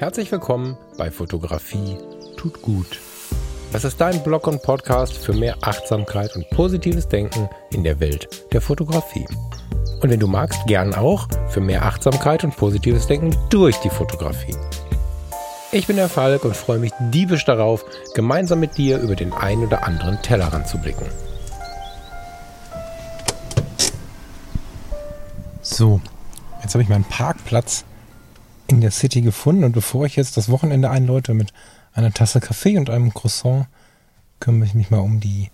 Herzlich 0.00 0.32
willkommen 0.32 0.78
bei 0.96 1.10
Fotografie 1.10 1.98
tut 2.38 2.62
gut. 2.62 2.98
Das 3.70 3.84
ist 3.84 4.00
dein 4.00 4.22
Blog 4.22 4.46
und 4.46 4.62
Podcast 4.62 5.18
für 5.18 5.34
mehr 5.34 5.58
Achtsamkeit 5.60 6.34
und 6.36 6.48
positives 6.48 7.06
Denken 7.06 7.50
in 7.70 7.84
der 7.84 8.00
Welt 8.00 8.46
der 8.50 8.62
Fotografie. 8.62 9.26
Und 10.00 10.08
wenn 10.08 10.18
du 10.18 10.26
magst, 10.26 10.64
gern 10.66 10.94
auch 10.94 11.28
für 11.50 11.60
mehr 11.60 11.84
Achtsamkeit 11.84 12.44
und 12.44 12.56
positives 12.56 13.08
Denken 13.08 13.36
durch 13.50 13.76
die 13.80 13.90
Fotografie. 13.90 14.56
Ich 15.70 15.86
bin 15.86 15.96
der 15.96 16.08
Falk 16.08 16.46
und 16.46 16.56
freue 16.56 16.78
mich 16.78 16.92
diebisch 17.12 17.44
darauf, 17.44 17.84
gemeinsam 18.14 18.60
mit 18.60 18.78
dir 18.78 19.00
über 19.00 19.16
den 19.16 19.34
ein 19.34 19.58
oder 19.58 19.86
anderen 19.86 20.22
Tellerrand 20.22 20.66
zu 20.66 20.78
blicken. 20.78 21.04
So, 25.60 26.00
jetzt 26.62 26.72
habe 26.72 26.82
ich 26.82 26.88
meinen 26.88 27.04
Parkplatz 27.04 27.84
in 28.70 28.80
der 28.80 28.92
City 28.92 29.20
gefunden 29.20 29.64
und 29.64 29.72
bevor 29.72 30.06
ich 30.06 30.14
jetzt 30.14 30.36
das 30.36 30.48
Wochenende 30.48 30.90
einläute 30.90 31.34
mit 31.34 31.52
einer 31.92 32.12
Tasse 32.12 32.38
Kaffee 32.38 32.78
und 32.78 32.88
einem 32.88 33.12
Croissant, 33.12 33.66
kümmere 34.38 34.66
ich 34.66 34.74
mich 34.74 34.90
mal 34.90 35.00
um 35.00 35.18
die 35.18 35.50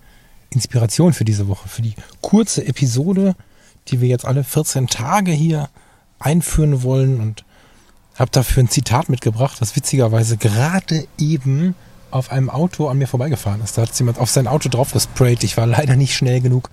Inspiration 0.50 1.14
für 1.14 1.24
diese 1.24 1.48
Woche, 1.48 1.66
für 1.66 1.80
die 1.80 1.94
kurze 2.20 2.66
Episode, 2.66 3.34
die 3.88 4.02
wir 4.02 4.08
jetzt 4.08 4.26
alle 4.26 4.44
14 4.44 4.86
Tage 4.86 5.32
hier 5.32 5.70
einführen 6.18 6.82
wollen 6.82 7.18
und 7.20 7.44
habe 8.16 8.30
dafür 8.30 8.62
ein 8.62 8.68
Zitat 8.68 9.08
mitgebracht, 9.08 9.60
das 9.60 9.76
witzigerweise 9.76 10.36
gerade 10.36 11.06
eben 11.16 11.74
auf 12.10 12.30
einem 12.30 12.50
Auto 12.50 12.88
an 12.88 12.98
mir 12.98 13.08
vorbeigefahren 13.08 13.62
ist. 13.62 13.78
Da 13.78 13.82
hat 13.82 13.98
jemand 13.98 14.18
auf 14.18 14.30
sein 14.30 14.46
Auto 14.46 14.68
drauf 14.68 14.92
gesprayt. 14.92 15.42
Ich 15.42 15.56
war 15.56 15.66
leider 15.66 15.96
nicht 15.96 16.14
schnell 16.14 16.42
genug, 16.42 16.70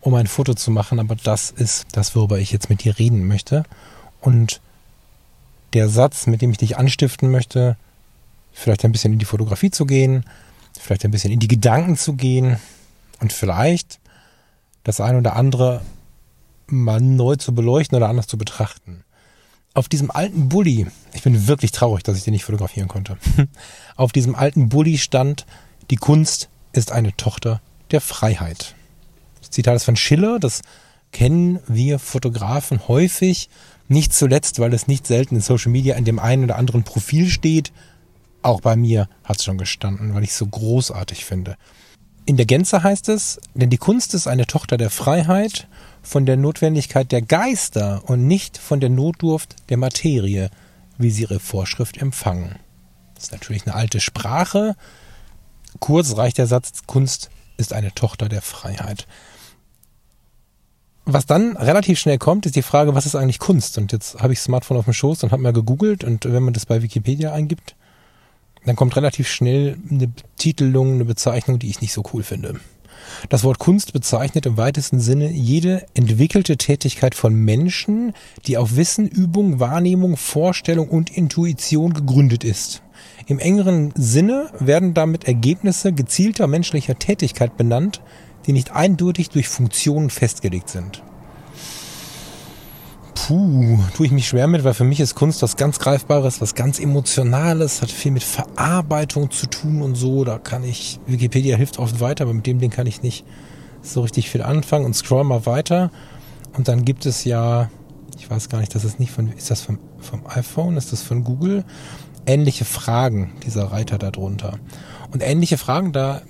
um 0.00 0.14
ein 0.14 0.28
Foto 0.28 0.54
zu 0.54 0.70
machen, 0.70 1.00
aber 1.00 1.16
das 1.16 1.50
ist 1.50 1.86
das, 1.92 2.14
worüber 2.14 2.38
ich 2.38 2.52
jetzt 2.52 2.70
mit 2.70 2.84
dir 2.84 2.96
reden 2.98 3.26
möchte. 3.26 3.64
Und 4.20 4.60
der 5.72 5.88
Satz, 5.88 6.26
mit 6.26 6.42
dem 6.42 6.50
ich 6.50 6.58
dich 6.58 6.76
anstiften 6.76 7.30
möchte, 7.30 7.76
vielleicht 8.52 8.84
ein 8.84 8.92
bisschen 8.92 9.12
in 9.12 9.18
die 9.18 9.24
Fotografie 9.24 9.70
zu 9.70 9.86
gehen, 9.86 10.24
vielleicht 10.78 11.04
ein 11.04 11.10
bisschen 11.10 11.32
in 11.32 11.40
die 11.40 11.48
Gedanken 11.48 11.96
zu 11.96 12.14
gehen 12.14 12.58
und 13.20 13.32
vielleicht 13.32 14.00
das 14.84 15.00
ein 15.00 15.16
oder 15.16 15.36
andere 15.36 15.82
mal 16.66 17.00
neu 17.00 17.36
zu 17.36 17.54
beleuchten 17.54 17.96
oder 17.96 18.08
anders 18.08 18.26
zu 18.26 18.38
betrachten. 18.38 19.04
Auf 19.74 19.88
diesem 19.88 20.10
alten 20.10 20.48
Bulli, 20.48 20.86
ich 21.12 21.22
bin 21.22 21.46
wirklich 21.46 21.70
traurig, 21.70 22.02
dass 22.02 22.16
ich 22.16 22.24
den 22.24 22.32
nicht 22.32 22.44
fotografieren 22.44 22.88
konnte. 22.88 23.18
Auf 23.96 24.10
diesem 24.12 24.34
alten 24.34 24.68
Bulli 24.68 24.98
stand, 24.98 25.46
die 25.90 25.96
Kunst 25.96 26.48
ist 26.72 26.90
eine 26.90 27.16
Tochter 27.16 27.60
der 27.92 28.00
Freiheit. 28.00 28.74
Das 29.40 29.50
Zitat 29.50 29.76
ist 29.76 29.84
von 29.84 29.96
Schiller, 29.96 30.38
das 30.40 30.62
kennen 31.12 31.60
wir 31.66 31.98
Fotografen 31.98 32.88
häufig, 32.88 33.48
nicht 33.90 34.14
zuletzt, 34.14 34.60
weil 34.60 34.72
es 34.72 34.86
nicht 34.86 35.06
selten 35.06 35.34
in 35.34 35.40
Social 35.40 35.72
Media 35.72 35.96
in 35.96 36.04
dem 36.04 36.18
einen 36.18 36.44
oder 36.44 36.56
anderen 36.56 36.84
Profil 36.84 37.28
steht. 37.28 37.72
Auch 38.42 38.60
bei 38.60 38.76
mir 38.76 39.08
hat 39.24 39.38
es 39.38 39.44
schon 39.44 39.58
gestanden, 39.58 40.14
weil 40.14 40.22
ich 40.22 40.30
es 40.30 40.38
so 40.38 40.46
großartig 40.46 41.24
finde. 41.24 41.56
In 42.24 42.36
der 42.36 42.46
Gänze 42.46 42.84
heißt 42.84 43.08
es, 43.08 43.40
denn 43.54 43.70
die 43.70 43.78
Kunst 43.78 44.14
ist 44.14 44.28
eine 44.28 44.46
Tochter 44.46 44.76
der 44.76 44.90
Freiheit, 44.90 45.66
von 46.02 46.24
der 46.24 46.36
Notwendigkeit 46.36 47.10
der 47.10 47.22
Geister 47.22 48.02
und 48.06 48.26
nicht 48.26 48.56
von 48.58 48.78
der 48.78 48.90
Notdurft 48.90 49.56
der 49.68 49.76
Materie, 49.76 50.50
wie 50.96 51.10
sie 51.10 51.22
ihre 51.22 51.40
Vorschrift 51.40 51.98
empfangen. 51.98 52.56
Das 53.14 53.24
ist 53.24 53.32
natürlich 53.32 53.66
eine 53.66 53.74
alte 53.74 54.00
Sprache. 54.00 54.76
Kurz 55.80 56.16
reicht 56.16 56.38
der 56.38 56.46
Satz, 56.46 56.82
Kunst 56.86 57.30
ist 57.56 57.72
eine 57.72 57.92
Tochter 57.92 58.28
der 58.28 58.40
Freiheit. 58.40 59.06
Was 61.04 61.26
dann 61.26 61.56
relativ 61.56 61.98
schnell 61.98 62.18
kommt, 62.18 62.46
ist 62.46 62.56
die 62.56 62.62
Frage, 62.62 62.94
was 62.94 63.06
ist 63.06 63.16
eigentlich 63.16 63.38
Kunst? 63.38 63.78
Und 63.78 63.92
jetzt 63.92 64.20
habe 64.20 64.32
ich 64.32 64.40
Smartphone 64.40 64.76
auf 64.76 64.84
dem 64.84 64.92
Schoß 64.92 65.24
und 65.24 65.32
habe 65.32 65.42
mal 65.42 65.52
gegoogelt 65.52 66.04
und 66.04 66.24
wenn 66.24 66.42
man 66.42 66.54
das 66.54 66.66
bei 66.66 66.82
Wikipedia 66.82 67.32
eingibt, 67.32 67.74
dann 68.64 68.76
kommt 68.76 68.96
relativ 68.96 69.28
schnell 69.28 69.78
eine 69.90 70.08
Betitelung, 70.08 70.94
eine 70.94 71.04
Bezeichnung, 71.04 71.58
die 71.58 71.70
ich 71.70 71.80
nicht 71.80 71.92
so 71.92 72.02
cool 72.12 72.22
finde. 72.22 72.60
Das 73.28 73.44
Wort 73.44 73.58
Kunst 73.58 73.92
bezeichnet 73.92 74.46
im 74.46 74.56
weitesten 74.56 75.00
Sinne 75.00 75.30
jede 75.30 75.86
entwickelte 75.94 76.56
Tätigkeit 76.56 77.14
von 77.14 77.34
Menschen, 77.34 78.12
die 78.46 78.58
auf 78.58 78.76
Wissen, 78.76 79.08
Übung, 79.08 79.58
Wahrnehmung, 79.58 80.16
Vorstellung 80.16 80.88
und 80.88 81.10
Intuition 81.16 81.94
gegründet 81.94 82.44
ist. 82.44 82.82
Im 83.26 83.38
engeren 83.38 83.92
Sinne 83.94 84.50
werden 84.58 84.92
damit 84.92 85.24
Ergebnisse 85.24 85.92
gezielter 85.92 86.46
menschlicher 86.46 86.98
Tätigkeit 86.98 87.56
benannt, 87.56 88.00
die 88.46 88.52
nicht 88.52 88.72
eindeutig 88.72 89.30
durch 89.30 89.48
Funktionen 89.48 90.10
festgelegt 90.10 90.68
sind. 90.68 91.02
Puh, 93.14 93.78
tue 93.94 94.06
ich 94.06 94.12
mich 94.12 94.28
schwer 94.28 94.46
mit, 94.46 94.64
weil 94.64 94.74
für 94.74 94.84
mich 94.84 94.98
ist 94.98 95.14
Kunst 95.14 95.42
was 95.42 95.56
ganz 95.56 95.78
Greifbares, 95.78 96.40
was 96.40 96.54
ganz 96.54 96.80
Emotionales, 96.80 97.82
hat 97.82 97.90
viel 97.90 98.12
mit 98.12 98.24
Verarbeitung 98.24 99.30
zu 99.30 99.46
tun 99.46 99.82
und 99.82 99.94
so. 99.94 100.24
Da 100.24 100.38
kann 100.38 100.64
ich, 100.64 100.98
Wikipedia 101.06 101.56
hilft 101.56 101.78
oft 101.78 102.00
weiter, 102.00 102.24
aber 102.24 102.34
mit 102.34 102.46
dem 102.46 102.58
Ding 102.58 102.70
kann 102.70 102.86
ich 102.86 103.02
nicht 103.02 103.24
so 103.82 104.00
richtig 104.00 104.30
viel 104.30 104.42
anfangen 104.42 104.84
und 104.84 104.94
scroll 104.94 105.24
mal 105.24 105.46
weiter. 105.46 105.90
Und 106.56 106.68
dann 106.68 106.84
gibt 106.84 107.06
es 107.06 107.24
ja, 107.24 107.70
ich 108.18 108.30
weiß 108.30 108.48
gar 108.48 108.58
nicht, 108.58 108.74
das 108.74 108.84
ist 108.84 108.98
nicht 108.98 109.12
von, 109.12 109.28
ist 109.28 109.50
das 109.50 109.60
vom, 109.60 109.78
vom 109.98 110.26
iPhone, 110.26 110.76
ist 110.76 110.92
das 110.92 111.02
von 111.02 111.22
Google? 111.22 111.64
Ähnliche 112.26 112.64
Fragen, 112.64 113.32
dieser 113.44 113.64
Reiter 113.64 113.98
darunter. 113.98 114.58
Und 115.12 115.22
ähnliche 115.22 115.58
Fragen, 115.58 115.92
da 115.92 116.22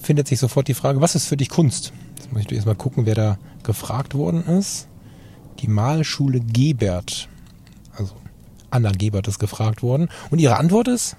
findet 0.00 0.28
sich 0.28 0.38
sofort 0.38 0.68
die 0.68 0.74
Frage, 0.74 1.00
was 1.00 1.14
ist 1.14 1.26
für 1.26 1.36
dich 1.36 1.48
Kunst? 1.48 1.92
Jetzt 2.16 2.32
muss 2.32 2.42
ich 2.42 2.52
erstmal 2.52 2.74
gucken, 2.74 3.06
wer 3.06 3.14
da 3.14 3.38
gefragt 3.62 4.14
worden 4.14 4.44
ist. 4.46 4.88
Die 5.60 5.68
Malschule 5.68 6.40
Gebert. 6.40 7.28
Also 7.96 8.14
Anna 8.70 8.92
Gebert 8.92 9.28
ist 9.28 9.38
gefragt 9.38 9.82
worden. 9.82 10.08
Und 10.30 10.38
ihre 10.38 10.56
Antwort 10.56 10.88
ist, 10.88 11.16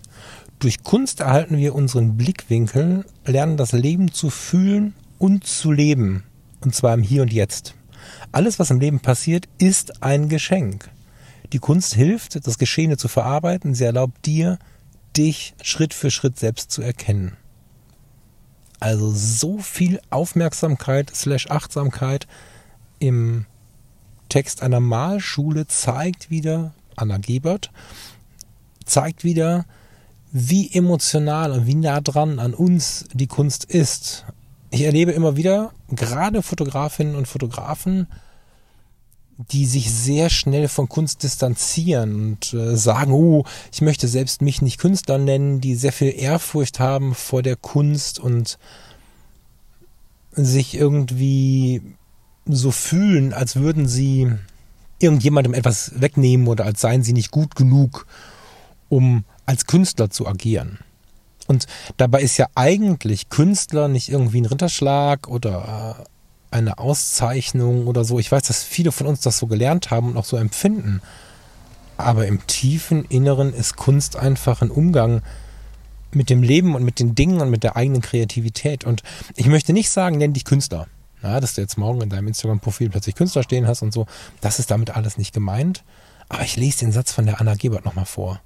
durch 0.59 0.83
Kunst 0.83 1.19
erhalten 1.21 1.57
wir 1.57 1.75
unseren 1.75 2.17
Blickwinkel, 2.17 3.05
lernen 3.25 3.57
das 3.57 3.71
Leben 3.71 4.11
zu 4.11 4.29
fühlen 4.29 4.93
und 5.17 5.45
zu 5.45 5.71
leben. 5.71 6.23
Und 6.61 6.75
zwar 6.75 6.93
im 6.93 7.01
Hier 7.01 7.23
und 7.23 7.33
Jetzt. 7.33 7.75
Alles, 8.31 8.59
was 8.59 8.71
im 8.71 8.79
Leben 8.79 8.99
passiert, 8.99 9.47
ist 9.57 10.03
ein 10.03 10.29
Geschenk. 10.29 10.89
Die 11.53 11.59
Kunst 11.59 11.93
hilft, 11.93 12.45
das 12.47 12.57
Geschehene 12.57 12.97
zu 12.97 13.07
verarbeiten. 13.07 13.73
Sie 13.73 13.83
erlaubt 13.83 14.25
dir, 14.25 14.57
dich 15.17 15.53
Schritt 15.61 15.93
für 15.93 16.11
Schritt 16.11 16.39
selbst 16.39 16.71
zu 16.71 16.81
erkennen. 16.81 17.37
Also 18.81 19.11
so 19.11 19.59
viel 19.59 20.01
Aufmerksamkeit 20.09 21.15
slash 21.15 21.51
Achtsamkeit 21.51 22.27
im 22.97 23.45
Text 24.27 24.63
einer 24.63 24.79
Malschule 24.79 25.67
zeigt 25.67 26.31
wieder, 26.31 26.73
Anna 26.95 27.19
Gebert, 27.19 27.69
zeigt 28.83 29.23
wieder, 29.23 29.65
wie 30.31 30.73
emotional 30.73 31.51
und 31.51 31.67
wie 31.67 31.75
nah 31.75 32.01
dran 32.01 32.39
an 32.39 32.55
uns 32.55 33.05
die 33.13 33.27
Kunst 33.27 33.65
ist. 33.65 34.25
Ich 34.71 34.81
erlebe 34.81 35.11
immer 35.11 35.37
wieder, 35.37 35.73
gerade 35.89 36.41
Fotografinnen 36.41 37.15
und 37.15 37.27
Fotografen, 37.27 38.07
die 39.37 39.65
sich 39.65 39.91
sehr 39.91 40.29
schnell 40.29 40.67
von 40.67 40.87
Kunst 40.87 41.23
distanzieren 41.23 42.15
und 42.15 42.53
äh, 42.53 42.75
sagen, 42.75 43.11
oh, 43.11 43.45
ich 43.71 43.81
möchte 43.81 44.07
selbst 44.07 44.41
mich 44.41 44.61
nicht 44.61 44.77
Künstler 44.77 45.17
nennen, 45.17 45.61
die 45.61 45.75
sehr 45.75 45.91
viel 45.91 46.13
Ehrfurcht 46.15 46.79
haben 46.79 47.15
vor 47.15 47.41
der 47.41 47.55
Kunst 47.55 48.19
und 48.19 48.57
sich 50.33 50.75
irgendwie 50.75 51.81
so 52.45 52.71
fühlen, 52.71 53.33
als 53.33 53.55
würden 53.55 53.87
sie 53.87 54.31
irgendjemandem 54.99 55.53
etwas 55.53 55.99
wegnehmen 55.99 56.47
oder 56.47 56.65
als 56.65 56.81
seien 56.81 57.03
sie 57.03 57.13
nicht 57.13 57.31
gut 57.31 57.55
genug, 57.55 58.05
um 58.89 59.23
als 59.45 59.65
Künstler 59.65 60.09
zu 60.09 60.27
agieren. 60.27 60.79
Und 61.47 61.65
dabei 61.97 62.21
ist 62.21 62.37
ja 62.37 62.47
eigentlich 62.55 63.29
Künstler 63.29 63.87
nicht 63.87 64.09
irgendwie 64.09 64.41
ein 64.41 64.45
Ritterschlag 64.45 65.27
oder 65.27 65.97
äh, 65.99 66.03
eine 66.51 66.77
Auszeichnung 66.77 67.87
oder 67.87 68.03
so. 68.03 68.19
Ich 68.19 68.31
weiß, 68.31 68.43
dass 68.43 68.63
viele 68.63 68.91
von 68.91 69.07
uns 69.07 69.21
das 69.21 69.37
so 69.37 69.47
gelernt 69.47 69.89
haben 69.89 70.09
und 70.09 70.17
auch 70.17 70.25
so 70.25 70.37
empfinden. 70.37 71.01
Aber 71.97 72.27
im 72.27 72.45
tiefen 72.47 73.05
Inneren 73.05 73.53
ist 73.53 73.75
Kunst 73.75 74.15
einfach 74.15 74.61
ein 74.61 74.71
Umgang 74.71 75.21
mit 76.13 76.29
dem 76.29 76.43
Leben 76.43 76.75
und 76.75 76.83
mit 76.83 76.99
den 76.99 77.15
Dingen 77.15 77.41
und 77.41 77.49
mit 77.49 77.63
der 77.63 77.75
eigenen 77.75 78.01
Kreativität. 78.01 78.83
Und 78.83 79.03
ich 79.35 79.47
möchte 79.47 79.73
nicht 79.73 79.89
sagen, 79.89 80.17
nenn 80.17 80.33
dich 80.33 80.45
Künstler. 80.45 80.87
Ja, 81.23 81.39
dass 81.39 81.53
du 81.53 81.61
jetzt 81.61 81.77
morgen 81.77 82.01
in 82.01 82.09
deinem 82.09 82.27
Instagram-Profil 82.27 82.89
plötzlich 82.89 83.15
Künstler 83.15 83.43
stehen 83.43 83.67
hast 83.67 83.81
und 83.81 83.93
so. 83.93 84.07
Das 84.41 84.59
ist 84.59 84.71
damit 84.71 84.89
alles 84.95 85.17
nicht 85.17 85.33
gemeint. 85.33 85.83
Aber 86.29 86.43
ich 86.43 86.57
lese 86.57 86.79
den 86.79 86.91
Satz 86.91 87.11
von 87.11 87.25
der 87.25 87.39
Anna 87.39 87.55
Gebert 87.55 87.85
nochmal 87.85 88.05
vor. 88.05 88.41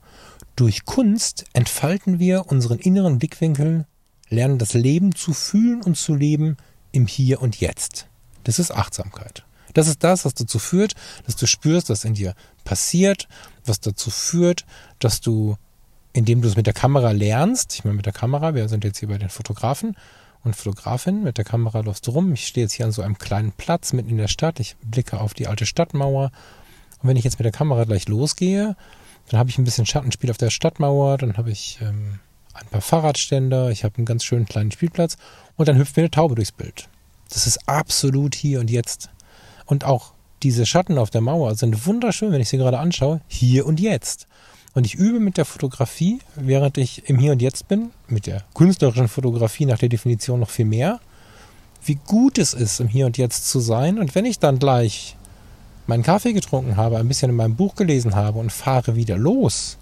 Durch 0.55 0.85
Kunst 0.85 1.45
entfalten 1.53 2.19
wir 2.19 2.47
unseren 2.47 2.79
inneren 2.79 3.19
Blickwinkel, 3.19 3.85
lernen 4.29 4.57
das 4.57 4.73
Leben 4.73 5.15
zu 5.15 5.33
fühlen 5.33 5.81
und 5.81 5.95
zu 5.95 6.15
leben, 6.15 6.57
im 6.95 7.07
Hier 7.07 7.41
und 7.41 7.59
Jetzt. 7.59 8.07
Das 8.43 8.59
ist 8.59 8.71
Achtsamkeit. 8.71 9.43
Das 9.73 9.87
ist 9.87 10.03
das, 10.03 10.23
was 10.23 10.33
dazu 10.33 10.57
führt, 10.57 10.93
dass 11.25 11.35
du 11.35 11.47
spürst, 11.47 11.89
was 11.89 12.05
in 12.05 12.13
dir 12.13 12.33
passiert, 12.63 13.27
was 13.65 13.79
dazu 13.81 14.09
führt, 14.09 14.65
dass 14.99 15.19
du, 15.19 15.57
indem 16.13 16.41
du 16.41 16.47
es 16.47 16.55
mit 16.55 16.65
der 16.65 16.73
Kamera 16.73 17.11
lernst, 17.11 17.73
ich 17.73 17.83
meine 17.83 17.97
mit 17.97 18.05
der 18.05 18.13
Kamera, 18.13 18.55
wir 18.55 18.69
sind 18.69 18.83
jetzt 18.85 18.99
hier 18.99 19.09
bei 19.09 19.17
den 19.17 19.29
Fotografen 19.29 19.97
und 20.43 20.55
Fotografin, 20.55 21.23
mit 21.23 21.37
der 21.37 21.43
Kamera 21.43 21.81
läufst 21.81 22.07
du 22.07 22.11
rum. 22.11 22.31
Ich 22.33 22.47
stehe 22.47 22.65
jetzt 22.65 22.73
hier 22.73 22.85
an 22.85 22.91
so 22.91 23.01
einem 23.01 23.17
kleinen 23.17 23.51
Platz 23.51 23.91
mitten 23.93 24.11
in 24.11 24.17
der 24.17 24.27
Stadt. 24.29 24.59
Ich 24.59 24.77
blicke 24.77 25.19
auf 25.19 25.33
die 25.33 25.47
alte 25.47 25.65
Stadtmauer. 25.65 26.31
Und 27.01 27.09
wenn 27.09 27.17
ich 27.17 27.23
jetzt 27.25 27.39
mit 27.39 27.45
der 27.45 27.51
Kamera 27.51 27.83
gleich 27.83 28.07
losgehe, 28.07 28.75
Dann 29.29 29.39
habe 29.39 29.49
ich 29.49 29.57
ein 29.57 29.63
bisschen 29.63 29.85
Schattenspiel 29.85 30.29
auf 30.29 30.37
der 30.37 30.49
Stadtmauer, 30.51 31.17
dann 31.17 31.37
habe 31.37 31.51
ich 31.51 31.79
ähm, 31.81 32.19
ein 32.55 32.67
paar 32.67 32.81
Fahrradständer, 32.81 33.69
ich 33.69 33.83
habe 33.83 33.97
einen 33.97 34.05
ganz 34.05 34.23
schönen 34.23 34.45
kleinen 34.45 34.71
Spielplatz 34.71 35.17
und 35.57 35.67
dann 35.67 35.77
hüpft 35.77 35.95
mir 35.95 36.03
eine 36.03 36.11
Taube 36.11 36.35
durchs 36.35 36.51
Bild. 36.51 36.87
Das 37.29 37.47
ist 37.47 37.67
absolut 37.67 38.35
hier 38.35 38.59
und 38.59 38.69
jetzt. 38.69 39.09
Und 39.65 39.83
auch 39.83 40.13
diese 40.43 40.65
Schatten 40.65 40.97
auf 40.97 41.09
der 41.09 41.21
Mauer 41.21 41.55
sind 41.55 41.85
wunderschön, 41.85 42.31
wenn 42.31 42.41
ich 42.41 42.49
sie 42.49 42.57
gerade 42.57 42.79
anschaue, 42.79 43.21
hier 43.27 43.65
und 43.65 43.79
jetzt. 43.79 44.27
Und 44.73 44.85
ich 44.85 44.95
übe 44.95 45.19
mit 45.19 45.37
der 45.37 45.45
Fotografie, 45.45 46.19
während 46.35 46.77
ich 46.77 47.09
im 47.09 47.17
Hier 47.17 47.31
und 47.31 47.41
Jetzt 47.41 47.67
bin, 47.67 47.91
mit 48.07 48.27
der 48.27 48.43
künstlerischen 48.53 49.07
Fotografie 49.07 49.65
nach 49.65 49.79
der 49.79 49.89
Definition 49.89 50.41
noch 50.41 50.49
viel 50.49 50.65
mehr, 50.65 50.99
wie 51.85 51.95
gut 51.95 52.37
es 52.37 52.53
ist, 52.53 52.81
im 52.81 52.89
Hier 52.89 53.05
und 53.05 53.17
Jetzt 53.17 53.49
zu 53.49 53.59
sein. 53.61 53.99
Und 53.99 54.15
wenn 54.15 54.25
ich 54.25 54.39
dann 54.39 54.59
gleich 54.59 55.15
meinen 55.87 56.03
Kaffee 56.03 56.33
getrunken 56.33 56.75
habe, 56.75 56.97
ein 56.97 57.07
bisschen 57.07 57.29
in 57.29 57.37
meinem 57.37 57.55
Buch 57.55 57.75
gelesen 57.75 58.15
habe 58.15 58.39
und 58.39 58.51
fahre 58.51 58.95
wieder 58.95 59.17
los 59.17 59.77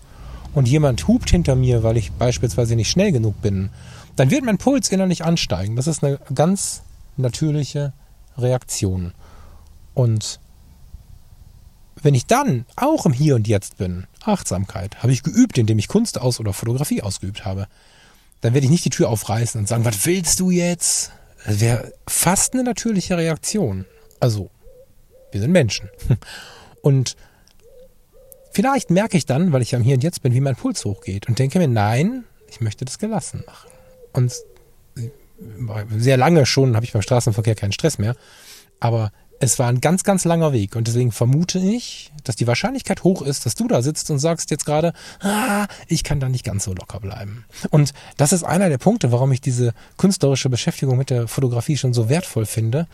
und 0.54 0.68
jemand 0.68 1.08
hupt 1.08 1.30
hinter 1.30 1.56
mir, 1.56 1.84
weil 1.84 1.98
ich 1.98 2.12
beispielsweise 2.12 2.76
nicht 2.76 2.90
schnell 2.90 3.12
genug 3.12 3.42
bin, 3.42 3.70
dann 4.16 4.32
wird 4.32 4.44
mein 4.44 4.58
Puls 4.58 4.90
innerlich 4.90 5.24
ansteigen. 5.24 5.76
Das 5.76 5.88
ist 5.88 6.04
eine 6.04 6.20
ganz 6.34 6.84
natürliche 7.18 7.94
Reaktion. 8.38 9.14
Und 9.94 10.40
wenn 12.02 12.16
ich 12.16 12.26
dann 12.26 12.66
auch 12.76 13.06
im 13.06 13.14
Hier 13.14 13.36
und 13.36 13.48
Jetzt 13.48 13.78
bin, 13.78 14.06
Achtsamkeit, 14.24 15.02
habe 15.02 15.14
ich 15.14 15.24
geübt, 15.24 15.58
indem 15.58 15.80
ich 15.80 15.88
Kunst 15.88 16.20
aus 16.20 16.40
oder 16.40 16.54
Fotografie 16.54 17.02
ausgeübt 17.02 17.46
habe, 17.46 17.68
dann 18.42 18.54
werde 18.54 18.66
ich 18.66 18.72
nicht 18.72 18.86
die 18.86 18.90
Tür 18.90 19.10
aufreißen 19.10 19.60
und 19.60 19.68
sagen, 19.68 19.86
was 19.86 20.06
willst 20.06 20.40
du 20.40 20.52
jetzt? 20.52 21.12
Das 21.46 21.62
wäre 21.62 21.94
fast 22.08 22.54
eine 22.54 22.64
natürliche 22.64 23.18
Reaktion. 23.18 23.86
Also, 24.20 24.50
wir 25.32 25.42
sind 25.42 25.52
Menschen. 25.52 25.90
Und 26.82 27.16
vielleicht 28.54 28.90
merke 28.90 29.18
ich 29.18 29.26
dann, 29.26 29.52
weil 29.52 29.62
ich 29.62 29.76
am 29.76 29.82
Hier 29.82 29.96
und 29.96 30.04
Jetzt 30.04 30.22
bin, 30.22 30.34
wie 30.34 30.42
mein 30.42 30.56
Puls 30.56 30.86
hochgeht 30.86 31.28
und 31.28 31.40
denke 31.40 31.60
mir, 31.60 31.68
nein, 31.68 32.24
ich 32.50 32.62
möchte 32.62 32.86
das 32.86 33.00
gelassen 33.00 33.44
machen. 33.46 33.70
Und 34.14 34.34
sehr 35.98 36.18
lange 36.18 36.46
schon 36.46 36.76
habe 36.76 36.86
ich 36.86 36.94
beim 36.94 37.02
Straßenverkehr 37.02 37.56
keinen 37.56 37.72
Stress 37.72 37.98
mehr. 37.98 38.16
Aber 38.80 39.12
es 39.44 39.60
war 39.60 39.68
ein 39.68 39.82
ganz, 39.82 40.04
ganz 40.04 40.24
langer 40.26 40.54
Weg 40.54 40.76
und 40.76 40.88
deswegen 40.88 41.12
vermute 41.12 41.60
ich, 41.60 42.12
dass 42.24 42.36
die 42.36 42.48
Wahrscheinlichkeit 42.48 43.04
hoch 43.04 43.22
ist, 43.22 43.46
dass 43.46 43.56
du 43.56 43.68
da 43.68 43.82
sitzt 43.82 44.10
und 44.10 44.20
sagst 44.20 44.52
jetzt 44.52 44.66
gerade, 44.66 44.94
ah, 45.20 45.68
ich 45.88 46.04
kann 46.04 46.20
da 46.20 46.30
nicht 46.30 46.46
ganz 46.46 46.64
so 46.64 46.74
locker 46.74 47.00
bleiben. 47.00 47.46
Und 47.70 47.94
das 48.18 48.32
ist 48.32 48.44
einer 48.44 48.70
der 48.70 48.78
Punkte, 48.78 49.12
warum 49.12 49.32
ich 49.32 49.42
diese 49.42 49.74
künstlerische 49.98 50.50
Beschäftigung 50.50 50.98
mit 50.98 51.10
der 51.10 51.28
Fotografie 51.28 51.78
schon 51.78 51.94
so 51.94 52.08
wertvoll 52.10 52.46
finde. 52.46 52.88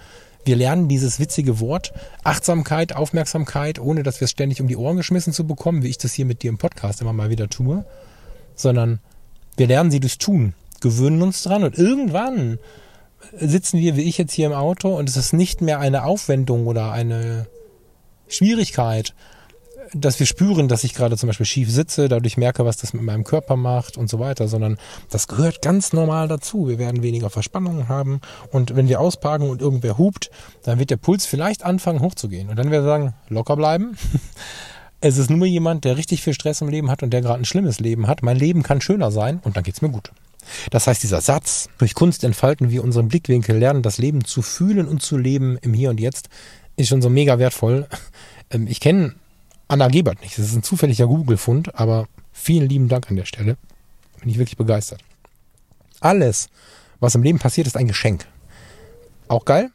Wir 0.44 0.56
lernen 0.56 0.88
dieses 0.88 1.20
witzige 1.20 1.60
Wort 1.60 1.94
Achtsamkeit, 2.24 2.96
Aufmerksamkeit, 2.96 3.78
ohne 3.78 4.04
dass 4.04 4.20
wir 4.20 4.26
es 4.26 4.32
ständig 4.32 4.62
um 4.62 4.68
die 4.68 4.78
Ohren 4.78 4.98
geschmissen 4.98 5.34
zu 5.34 5.46
bekommen, 5.46 5.84
wie 5.84 5.90
ich 5.90 5.98
das 6.00 6.14
hier 6.14 6.26
mit 6.26 6.42
dir 6.42 6.50
im 6.50 6.58
Podcast 6.58 7.02
immer 7.02 7.14
mal 7.14 7.30
wieder 7.30 7.50
tue, 7.50 7.86
sondern 8.56 9.00
wir 9.56 9.68
lernen 9.68 9.92
sie 9.92 10.00
durchs 10.00 10.18
Tun, 10.18 10.54
gewöhnen 10.82 11.22
uns 11.22 11.44
dran 11.44 11.64
und 11.64 11.78
irgendwann 11.78 12.58
sitzen 13.34 13.80
wir 13.80 13.96
wie 13.96 14.04
ich 14.04 14.18
jetzt 14.18 14.34
hier 14.34 14.48
im 14.48 14.54
Auto 14.54 14.96
und 14.96 15.10
es 15.10 15.18
ist 15.18 15.34
nicht 15.34 15.62
mehr 15.62 15.80
eine 15.80 16.04
Aufwendung 16.04 16.68
oder 16.68 16.92
eine 16.92 17.48
Schwierigkeit, 18.28 19.14
dass 19.94 20.20
wir 20.20 20.28
spüren, 20.28 20.68
dass 20.68 20.84
ich 20.84 20.94
gerade 20.94 21.18
zum 21.18 21.28
Beispiel 21.28 21.46
schief 21.46 21.72
sitze, 21.72 22.10
dadurch 22.10 22.38
merke, 22.38 22.66
was 22.66 22.78
das 22.78 22.94
mit 22.94 23.02
meinem 23.02 23.24
Körper 23.24 23.56
macht 23.56 23.98
und 23.98 24.10
so 24.10 24.20
weiter, 24.20 24.48
sondern 24.48 24.78
das 25.10 25.28
gehört 25.28 25.62
ganz 25.62 25.94
normal 25.94 26.28
dazu. 26.28 26.68
Wir 26.68 26.78
werden 26.78 27.02
weniger 27.02 27.30
Verspannungen 27.30 27.88
haben 27.88 28.22
und 28.52 28.76
wenn 28.76 28.88
wir 28.88 29.00
ausparken 29.00 29.50
und 29.50 29.62
irgendwer 29.62 29.98
hupt, 29.98 30.30
dann 30.64 30.80
wird 30.80 30.92
der 30.92 30.98
Puls 30.98 31.26
vielleicht 31.26 31.66
anfangen 31.66 32.02
hochzugehen 32.02 32.50
und 32.50 32.58
dann 32.58 32.72
werden 32.72 32.84
wir 32.84 32.90
sagen, 32.90 33.14
locker 33.30 33.56
bleiben. 33.56 33.98
Es 35.02 35.18
ist 35.18 35.30
nur 35.30 35.48
jemand, 35.48 35.86
der 35.86 35.96
richtig 35.96 36.22
viel 36.22 36.34
Stress 36.34 36.60
im 36.60 36.68
Leben 36.68 36.92
hat 36.92 37.04
und 37.04 37.12
der 37.12 37.22
gerade 37.22 37.40
ein 37.40 37.46
schlimmes 37.46 37.80
Leben 37.80 38.08
hat. 38.08 38.22
Mein 38.22 38.36
Leben 38.36 38.64
kann 38.64 38.82
schöner 38.82 39.12
sein 39.12 39.40
und 39.46 39.56
dann 39.56 39.64
geht's 39.64 39.82
mir 39.82 39.88
gut. 39.88 40.12
Das 40.72 40.88
heißt, 40.88 41.04
dieser 41.04 41.22
Satz, 41.22 41.70
durch 41.78 41.94
Kunst 41.94 42.24
entfalten 42.24 42.70
wir 42.70 42.84
unseren 42.84 43.08
Blickwinkel, 43.08 43.58
lernen 43.58 43.82
das 43.82 43.98
Leben 43.98 44.24
zu 44.26 44.42
fühlen 44.42 44.88
und 44.88 45.02
zu 45.02 45.18
leben 45.18 45.58
im 45.62 45.74
Hier 45.74 45.90
und 45.90 46.00
Jetzt, 46.00 46.30
ist 46.76 46.90
schon 46.90 47.02
so 47.02 47.10
mega 47.10 47.40
wertvoll. 47.40 47.88
Ähm, 48.52 48.68
ich 48.68 48.80
kenne 48.80 49.16
Anna 49.68 49.88
Gebert 49.90 50.22
nicht. 50.22 50.38
Das 50.38 50.46
ist 50.46 50.56
ein 50.56 50.64
zufälliger 50.64 51.06
Google-Fund, 51.08 51.76
aber 51.76 52.08
vielen 52.32 52.68
lieben 52.68 52.88
Dank 52.88 53.10
an 53.10 53.16
der 53.16 53.26
Stelle. 53.26 53.58
Bin 54.20 54.30
ich 54.30 54.40
wirklich 54.40 54.58
begeistert. 54.58 55.02
Alles, 56.00 56.50
was 57.00 57.16
im 57.16 57.24
Leben 57.24 57.40
passiert, 57.40 57.68
ist 57.68 57.78
ein 57.78 57.88
Geschenk. 57.88 58.26
Auch 59.28 59.46
geil. 59.46 59.70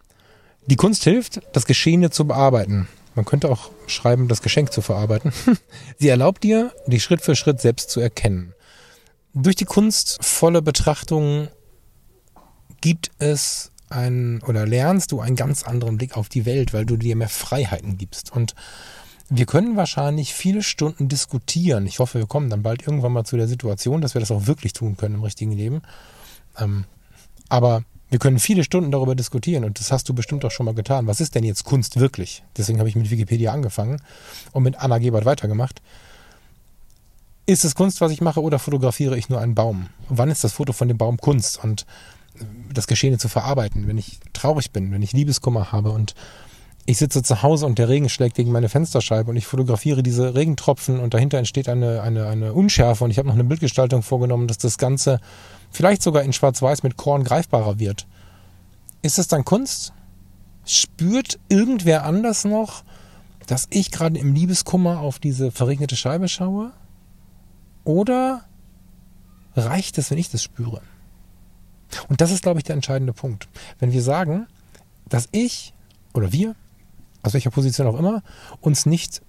Die 0.66 0.76
Kunst 0.76 1.04
hilft, 1.04 1.40
das 1.52 1.66
Geschehene 1.66 2.10
zu 2.10 2.26
bearbeiten. 2.26 2.88
Man 3.14 3.24
könnte 3.24 3.50
auch 3.50 3.70
schreiben, 3.86 4.28
das 4.28 4.42
Geschenk 4.42 4.72
zu 4.72 4.82
verarbeiten. 4.82 5.32
Sie 5.98 6.08
erlaubt 6.08 6.42
dir, 6.42 6.72
dich 6.86 7.04
Schritt 7.04 7.20
für 7.20 7.36
Schritt 7.36 7.60
selbst 7.60 7.90
zu 7.90 8.00
erkennen. 8.00 8.54
Durch 9.34 9.56
die 9.56 9.64
kunstvolle 9.64 10.62
Betrachtung 10.62 11.48
gibt 12.80 13.10
es 13.18 13.72
ein 13.90 14.40
oder 14.42 14.66
lernst 14.66 15.12
du 15.12 15.20
einen 15.20 15.36
ganz 15.36 15.64
anderen 15.64 15.96
Blick 15.96 16.16
auf 16.16 16.28
die 16.28 16.46
Welt, 16.46 16.72
weil 16.72 16.86
du 16.86 16.96
dir 16.96 17.16
mehr 17.16 17.28
Freiheiten 17.28 17.98
gibst. 17.98 18.32
Und 18.32 18.54
wir 19.28 19.46
können 19.46 19.76
wahrscheinlich 19.76 20.34
viele 20.34 20.62
Stunden 20.62 21.08
diskutieren. 21.08 21.86
Ich 21.86 21.98
hoffe, 21.98 22.18
wir 22.18 22.26
kommen 22.26 22.50
dann 22.50 22.62
bald 22.62 22.82
irgendwann 22.82 23.12
mal 23.12 23.24
zu 23.24 23.36
der 23.36 23.48
Situation, 23.48 24.00
dass 24.00 24.14
wir 24.14 24.20
das 24.20 24.30
auch 24.30 24.46
wirklich 24.46 24.72
tun 24.72 24.96
können 24.96 25.16
im 25.16 25.22
richtigen 25.22 25.52
Leben. 25.52 25.82
Ähm, 26.58 26.84
aber 27.48 27.84
wir 28.10 28.20
können 28.20 28.38
viele 28.38 28.62
Stunden 28.62 28.92
darüber 28.92 29.16
diskutieren 29.16 29.64
und 29.64 29.80
das 29.80 29.90
hast 29.90 30.08
du 30.08 30.14
bestimmt 30.14 30.44
auch 30.44 30.50
schon 30.52 30.66
mal 30.66 30.74
getan. 30.74 31.08
Was 31.08 31.20
ist 31.20 31.34
denn 31.34 31.42
jetzt 31.42 31.64
Kunst 31.64 31.98
wirklich? 31.98 32.44
Deswegen 32.56 32.78
habe 32.78 32.88
ich 32.88 32.94
mit 32.94 33.10
Wikipedia 33.10 33.52
angefangen 33.52 34.00
und 34.52 34.62
mit 34.62 34.76
Anna 34.76 34.98
Gebert 34.98 35.24
weitergemacht. 35.24 35.82
Ist 37.46 37.64
es 37.64 37.74
Kunst, 37.74 38.00
was 38.00 38.10
ich 38.10 38.22
mache, 38.22 38.40
oder 38.40 38.58
fotografiere 38.58 39.18
ich 39.18 39.28
nur 39.28 39.40
einen 39.40 39.54
Baum? 39.54 39.88
Wann 40.08 40.30
ist 40.30 40.44
das 40.44 40.52
Foto 40.54 40.72
von 40.72 40.88
dem 40.88 40.96
Baum 40.96 41.18
Kunst? 41.18 41.62
Und 41.62 41.84
das 42.72 42.86
Geschehene 42.86 43.18
zu 43.18 43.28
verarbeiten, 43.28 43.86
wenn 43.86 43.98
ich 43.98 44.18
traurig 44.32 44.72
bin, 44.72 44.90
wenn 44.92 45.02
ich 45.02 45.12
Liebeskummer 45.12 45.70
habe 45.72 45.90
und 45.90 46.14
ich 46.86 46.98
sitze 46.98 47.22
zu 47.22 47.42
Hause 47.42 47.64
und 47.66 47.78
der 47.78 47.88
Regen 47.88 48.08
schlägt 48.08 48.34
gegen 48.34 48.52
meine 48.52 48.68
Fensterscheibe 48.68 49.30
und 49.30 49.36
ich 49.36 49.46
fotografiere 49.46 50.02
diese 50.02 50.34
Regentropfen 50.34 51.00
und 51.00 51.14
dahinter 51.14 51.38
entsteht 51.38 51.68
eine, 51.68 52.02
eine, 52.02 52.26
eine 52.26 52.52
Unschärfe 52.52 53.04
und 53.04 53.10
ich 53.10 53.18
habe 53.18 53.28
noch 53.28 53.34
eine 53.34 53.44
Bildgestaltung 53.44 54.02
vorgenommen, 54.02 54.48
dass 54.48 54.58
das 54.58 54.76
Ganze 54.76 55.20
vielleicht 55.70 56.02
sogar 56.02 56.22
in 56.22 56.32
Schwarz-Weiß 56.32 56.82
mit 56.82 56.96
Korn 56.96 57.24
greifbarer 57.24 57.78
wird. 57.78 58.06
Ist 59.00 59.18
das 59.18 59.28
dann 59.28 59.44
Kunst? 59.44 59.92
Spürt 60.66 61.38
irgendwer 61.48 62.04
anders 62.04 62.44
noch, 62.44 62.84
dass 63.46 63.66
ich 63.70 63.90
gerade 63.90 64.18
im 64.18 64.34
Liebeskummer 64.34 65.00
auf 65.00 65.18
diese 65.18 65.50
verregnete 65.50 65.96
Scheibe 65.96 66.28
schaue? 66.28 66.72
Oder 67.84 68.44
reicht 69.54 69.98
es, 69.98 70.10
wenn 70.10 70.18
ich 70.18 70.30
das 70.30 70.42
spüre? 70.42 70.82
Und 72.08 72.20
das 72.20 72.30
ist, 72.30 72.42
glaube 72.42 72.58
ich, 72.58 72.64
der 72.64 72.74
entscheidende 72.74 73.12
Punkt. 73.12 73.48
Wenn 73.78 73.92
wir 73.92 74.02
sagen, 74.02 74.46
dass 75.08 75.28
ich 75.32 75.74
oder 76.12 76.32
wir, 76.32 76.54
aus 77.22 77.34
welcher 77.34 77.50
Position 77.50 77.86
auch 77.86 77.98
immer, 77.98 78.22
uns 78.60 78.86
nicht 78.86 79.22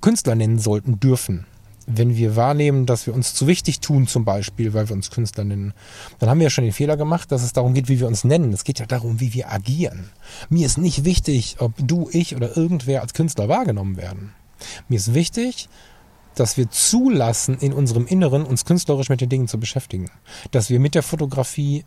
Künstler 0.00 0.34
nennen 0.34 0.58
sollten 0.58 0.98
dürfen, 0.98 1.46
wenn 1.86 2.16
wir 2.16 2.36
wahrnehmen, 2.36 2.86
dass 2.86 3.06
wir 3.06 3.14
uns 3.14 3.34
zu 3.34 3.46
wichtig 3.46 3.80
tun, 3.80 4.06
zum 4.06 4.24
Beispiel, 4.24 4.72
weil 4.72 4.88
wir 4.88 4.94
uns 4.94 5.10
Künstler 5.10 5.44
nennen, 5.44 5.74
dann 6.18 6.30
haben 6.30 6.38
wir 6.38 6.44
ja 6.44 6.50
schon 6.50 6.64
den 6.64 6.72
Fehler 6.72 6.96
gemacht, 6.96 7.32
dass 7.32 7.42
es 7.42 7.52
darum 7.52 7.74
geht, 7.74 7.88
wie 7.88 8.00
wir 8.00 8.06
uns 8.06 8.24
nennen. 8.24 8.52
Es 8.52 8.64
geht 8.64 8.78
ja 8.78 8.86
darum, 8.86 9.20
wie 9.20 9.34
wir 9.34 9.50
agieren. 9.50 10.10
Mir 10.48 10.66
ist 10.66 10.78
nicht 10.78 11.04
wichtig, 11.04 11.56
ob 11.58 11.72
du, 11.78 12.08
ich 12.12 12.36
oder 12.36 12.56
irgendwer 12.56 13.02
als 13.02 13.14
Künstler 13.14 13.48
wahrgenommen 13.48 13.96
werden. 13.96 14.32
Mir 14.88 14.96
ist 14.96 15.12
wichtig, 15.12 15.68
dass 16.34 16.56
wir 16.56 16.70
zulassen, 16.70 17.58
in 17.58 17.72
unserem 17.72 18.06
Inneren 18.06 18.44
uns 18.44 18.64
künstlerisch 18.64 19.08
mit 19.08 19.20
den 19.20 19.28
Dingen 19.28 19.48
zu 19.48 19.58
beschäftigen. 19.58 20.10
Dass 20.50 20.70
wir 20.70 20.80
mit 20.80 20.94
der 20.94 21.02
Fotografie 21.02 21.84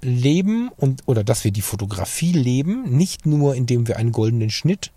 leben 0.00 0.70
und 0.76 1.02
oder 1.06 1.24
dass 1.24 1.44
wir 1.44 1.50
die 1.50 1.62
Fotografie 1.62 2.32
leben, 2.32 2.96
nicht 2.96 3.26
nur 3.26 3.54
indem 3.54 3.88
wir 3.88 3.96
einen 3.96 4.12
goldenen 4.12 4.50
Schnitt 4.50 4.92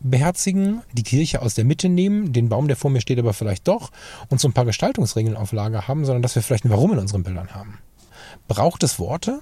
beherzigen, 0.00 0.82
die 0.92 1.04
Kirche 1.04 1.42
aus 1.42 1.54
der 1.54 1.64
Mitte 1.64 1.88
nehmen, 1.88 2.32
den 2.32 2.48
Baum, 2.48 2.66
der 2.66 2.76
vor 2.76 2.90
mir 2.90 3.00
steht, 3.00 3.18
aber 3.18 3.32
vielleicht 3.32 3.68
doch 3.68 3.90
und 4.28 4.40
so 4.40 4.48
ein 4.48 4.52
paar 4.52 4.64
Gestaltungsregeln 4.64 5.36
auf 5.36 5.52
Lager 5.52 5.88
haben, 5.88 6.04
sondern 6.04 6.22
dass 6.22 6.34
wir 6.34 6.42
vielleicht 6.42 6.64
ein 6.64 6.70
Warum 6.70 6.92
in 6.92 6.98
unseren 6.98 7.22
Bildern 7.22 7.54
haben. 7.54 7.78
Braucht 8.48 8.82
es 8.82 8.98
Worte? 8.98 9.40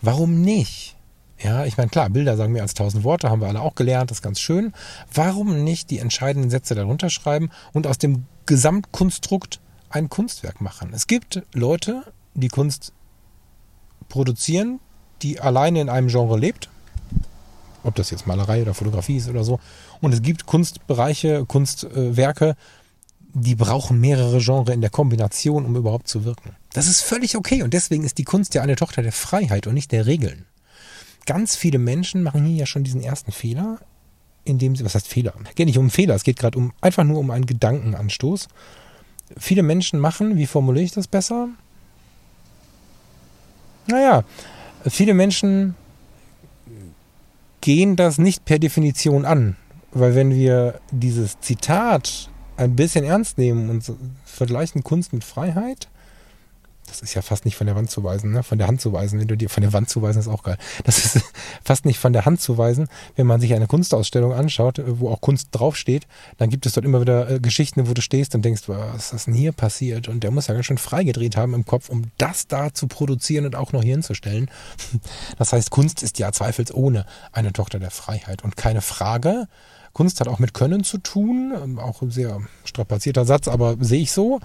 Warum 0.00 0.40
nicht? 0.40 0.96
Ja, 1.42 1.64
ich 1.64 1.78
meine, 1.78 1.88
klar, 1.88 2.10
Bilder 2.10 2.36
sagen 2.36 2.52
mehr 2.52 2.62
als 2.62 2.74
tausend 2.74 3.02
Worte, 3.02 3.30
haben 3.30 3.40
wir 3.40 3.48
alle 3.48 3.62
auch 3.62 3.74
gelernt, 3.74 4.10
das 4.10 4.18
ist 4.18 4.22
ganz 4.22 4.40
schön. 4.40 4.74
Warum 5.12 5.64
nicht 5.64 5.90
die 5.90 5.98
entscheidenden 5.98 6.50
Sätze 6.50 6.74
darunter 6.74 7.08
schreiben 7.08 7.50
und 7.72 7.86
aus 7.86 7.96
dem 7.96 8.26
Gesamtkonstrukt 8.44 9.60
ein 9.88 10.10
Kunstwerk 10.10 10.60
machen? 10.60 10.92
Es 10.92 11.06
gibt 11.06 11.42
Leute, 11.54 12.04
die 12.34 12.48
Kunst 12.48 12.92
produzieren, 14.08 14.80
die 15.22 15.40
alleine 15.40 15.80
in 15.80 15.88
einem 15.88 16.08
Genre 16.08 16.38
lebt. 16.38 16.68
Ob 17.84 17.94
das 17.94 18.10
jetzt 18.10 18.26
Malerei 18.26 18.60
oder 18.60 18.74
Fotografie 18.74 19.16
ist 19.16 19.28
oder 19.30 19.42
so. 19.42 19.58
Und 20.02 20.12
es 20.12 20.20
gibt 20.20 20.44
Kunstbereiche, 20.44 21.46
Kunstwerke, 21.46 22.54
die 23.32 23.54
brauchen 23.54 23.98
mehrere 23.98 24.40
Genres 24.40 24.74
in 24.74 24.82
der 24.82 24.90
Kombination, 24.90 25.64
um 25.64 25.74
überhaupt 25.76 26.06
zu 26.06 26.24
wirken. 26.24 26.54
Das 26.74 26.86
ist 26.86 27.00
völlig 27.00 27.36
okay 27.36 27.62
und 27.62 27.72
deswegen 27.72 28.04
ist 28.04 28.18
die 28.18 28.24
Kunst 28.24 28.54
ja 28.54 28.60
eine 28.60 28.76
Tochter 28.76 29.02
der 29.02 29.12
Freiheit 29.12 29.66
und 29.66 29.74
nicht 29.74 29.92
der 29.92 30.04
Regeln 30.04 30.44
ganz 31.26 31.56
viele 31.56 31.78
Menschen 31.78 32.22
machen 32.22 32.44
hier 32.44 32.56
ja 32.56 32.66
schon 32.66 32.84
diesen 32.84 33.02
ersten 33.02 33.32
Fehler. 33.32 33.78
in 34.44 34.58
dem, 34.58 34.78
was 34.84 34.94
heißt 34.94 35.06
Fehler? 35.06 35.34
Es 35.44 35.54
geht 35.54 35.66
nicht 35.66 35.78
um 35.78 35.90
Fehler, 35.90 36.14
es 36.14 36.24
geht 36.24 36.38
gerade 36.38 36.58
um 36.58 36.72
einfach 36.80 37.04
nur 37.04 37.18
um 37.18 37.30
einen 37.30 37.46
Gedankenanstoß. 37.46 38.48
Viele 39.36 39.62
Menschen 39.62 40.00
machen, 40.00 40.36
wie 40.36 40.46
formuliere 40.46 40.84
ich 40.84 40.92
das 40.92 41.06
besser? 41.06 41.48
Naja, 43.86 44.24
viele 44.88 45.14
Menschen 45.14 45.74
gehen 47.60 47.96
das 47.96 48.18
nicht 48.18 48.44
per 48.44 48.58
Definition 48.58 49.24
an. 49.24 49.56
Weil 49.92 50.14
wenn 50.14 50.34
wir 50.34 50.80
dieses 50.90 51.38
Zitat 51.40 52.30
ein 52.56 52.76
bisschen 52.76 53.04
ernst 53.04 53.38
nehmen 53.38 53.70
und 53.70 53.92
vergleichen 54.24 54.84
Kunst 54.84 55.12
mit 55.12 55.24
Freiheit, 55.24 55.88
das 56.90 57.02
ist 57.02 57.14
ja 57.14 57.22
fast 57.22 57.44
nicht 57.44 57.56
von 57.56 57.66
der 57.66 57.76
Wand 57.76 57.90
zu 57.90 58.02
weisen, 58.02 58.32
ne? 58.32 58.42
von 58.42 58.58
der 58.58 58.66
Hand 58.66 58.80
zu 58.80 58.92
weisen. 58.92 59.20
Wenn 59.20 59.28
du 59.28 59.36
dir 59.36 59.48
von 59.48 59.62
der 59.62 59.72
Wand 59.72 59.88
zu 59.88 60.02
weisen, 60.02 60.18
ist 60.18 60.28
auch 60.28 60.42
geil. 60.42 60.58
Das 60.84 60.98
ist 60.98 61.24
fast 61.64 61.84
nicht 61.84 61.98
von 61.98 62.12
der 62.12 62.24
Hand 62.24 62.40
zu 62.40 62.58
weisen. 62.58 62.88
Wenn 63.16 63.26
man 63.26 63.40
sich 63.40 63.54
eine 63.54 63.66
Kunstausstellung 63.66 64.32
anschaut, 64.32 64.82
wo 64.84 65.08
auch 65.08 65.20
Kunst 65.20 65.48
draufsteht, 65.52 66.06
dann 66.38 66.50
gibt 66.50 66.66
es 66.66 66.72
dort 66.72 66.84
immer 66.84 67.00
wieder 67.00 67.30
äh, 67.30 67.40
Geschichten, 67.40 67.88
wo 67.88 67.94
du 67.94 68.02
stehst 68.02 68.34
und 68.34 68.44
denkst, 68.44 68.62
was 68.66 69.12
ist 69.12 69.26
denn 69.28 69.34
hier 69.34 69.52
passiert? 69.52 70.08
Und 70.08 70.24
der 70.24 70.32
muss 70.32 70.48
ja 70.48 70.54
ganz 70.54 70.66
schön 70.66 70.78
freigedreht 70.78 71.36
haben 71.36 71.54
im 71.54 71.64
Kopf, 71.64 71.88
um 71.88 72.10
das 72.18 72.48
da 72.48 72.74
zu 72.74 72.88
produzieren 72.88 73.46
und 73.46 73.54
auch 73.54 73.72
noch 73.72 73.82
hier 73.82 73.94
hinzustellen. 73.94 74.50
Das 75.38 75.52
heißt, 75.52 75.70
Kunst 75.70 76.02
ist 76.02 76.18
ja 76.18 76.32
zweifelsohne 76.32 77.06
eine 77.32 77.52
Tochter 77.52 77.78
der 77.78 77.90
Freiheit 77.90 78.44
und 78.44 78.56
keine 78.56 78.80
Frage. 78.80 79.46
Kunst 79.92 80.20
hat 80.20 80.28
auch 80.28 80.38
mit 80.38 80.54
Können 80.54 80.84
zu 80.84 80.98
tun, 80.98 81.52
ähm, 81.62 81.78
auch 81.78 82.02
ein 82.02 82.10
sehr 82.10 82.40
strapazierter 82.64 83.24
Satz, 83.24 83.48
aber 83.48 83.76
sehe 83.80 84.02
ich 84.02 84.12
so 84.12 84.40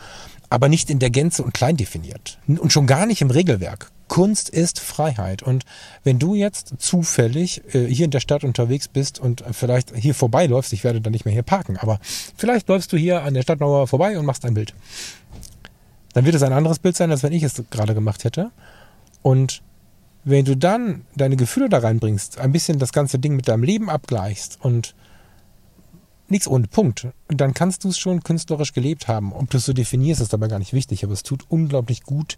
aber 0.49 0.69
nicht 0.69 0.89
in 0.89 0.99
der 0.99 1.09
Gänze 1.09 1.43
und 1.43 1.53
klein 1.53 1.77
definiert. 1.77 2.37
Und 2.47 2.71
schon 2.71 2.87
gar 2.87 3.05
nicht 3.05 3.21
im 3.21 3.31
Regelwerk. 3.31 3.91
Kunst 4.07 4.49
ist 4.49 4.79
Freiheit. 4.79 5.43
Und 5.43 5.63
wenn 6.03 6.19
du 6.19 6.35
jetzt 6.35 6.73
zufällig 6.77 7.63
äh, 7.73 7.85
hier 7.87 8.05
in 8.05 8.11
der 8.11 8.19
Stadt 8.19 8.43
unterwegs 8.43 8.87
bist 8.87 9.19
und 9.19 9.43
vielleicht 9.51 9.95
hier 9.95 10.13
vorbeiläufst, 10.13 10.73
ich 10.73 10.83
werde 10.83 11.01
dann 11.01 11.11
nicht 11.11 11.25
mehr 11.25 11.33
hier 11.33 11.43
parken, 11.43 11.77
aber 11.77 11.99
vielleicht 12.37 12.67
läufst 12.69 12.93
du 12.93 12.97
hier 12.97 13.23
an 13.23 13.33
der 13.33 13.41
Stadtmauer 13.41 13.87
vorbei 13.87 14.17
und 14.17 14.25
machst 14.25 14.45
ein 14.45 14.53
Bild. 14.53 14.73
Dann 16.13 16.25
wird 16.25 16.35
es 16.35 16.43
ein 16.43 16.53
anderes 16.53 16.79
Bild 16.79 16.95
sein, 16.95 17.11
als 17.11 17.23
wenn 17.23 17.33
ich 17.33 17.43
es 17.43 17.61
gerade 17.71 17.93
gemacht 17.93 18.23
hätte. 18.23 18.51
Und 19.21 19.61
wenn 20.23 20.45
du 20.45 20.55
dann 20.55 21.05
deine 21.15 21.35
Gefühle 21.35 21.69
da 21.69 21.79
reinbringst, 21.79 22.39
ein 22.39 22.51
bisschen 22.51 22.79
das 22.79 22.93
ganze 22.93 23.19
Ding 23.19 23.35
mit 23.35 23.47
deinem 23.47 23.63
Leben 23.63 23.89
abgleichst 23.89 24.59
und 24.61 24.95
nichts 26.29 26.47
ohne 26.47 26.67
Punkt. 26.67 27.07
Dann 27.27 27.53
kannst 27.53 27.83
du 27.83 27.89
es 27.89 27.97
schon 27.97 28.23
künstlerisch 28.23 28.73
gelebt 28.73 29.07
haben. 29.07 29.33
Ob 29.33 29.49
du 29.49 29.57
es 29.57 29.65
so 29.65 29.73
definierst, 29.73 30.21
ist 30.21 30.33
aber 30.33 30.47
gar 30.47 30.59
nicht 30.59 30.73
wichtig. 30.73 31.03
Aber 31.03 31.13
es 31.13 31.23
tut 31.23 31.45
unglaublich 31.49 32.03
gut, 32.03 32.37